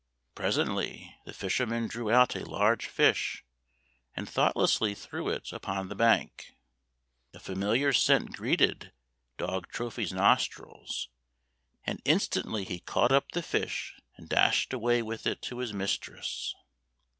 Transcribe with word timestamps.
Presently 0.33 1.15
the 1.25 1.31
fisherman 1.33 1.85
drew 1.87 2.09
out 2.09 2.35
a 2.35 2.43
large 2.43 2.87
fish, 2.87 3.43
and 4.15 4.27
thoughtlessly 4.27 4.95
threw 4.95 5.29
it 5.29 5.53
upon 5.53 5.89
the 5.89 5.95
bank. 5.95 6.55
A 7.35 7.39
familiar 7.39 7.93
scent 7.93 8.31
greeted 8.35 8.93
dog 9.37 9.67
Trophy's 9.67 10.11
nostrils, 10.11 11.07
and 11.83 12.01
instantly 12.03 12.63
he 12.63 12.79
caught 12.79 13.11
up 13.11 13.31
the 13.33 13.43
fish 13.43 13.93
and 14.15 14.27
dashed 14.27 14.73
away 14.73 15.03
with 15.03 15.27
it 15.27 15.39
to 15.43 15.59
his 15.59 15.71
mistress. 15.71 16.55